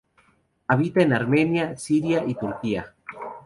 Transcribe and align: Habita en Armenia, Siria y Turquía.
Habita 0.67 1.03
en 1.03 1.13
Armenia, 1.13 1.77
Siria 1.77 2.23
y 2.25 2.33
Turquía. 2.33 2.95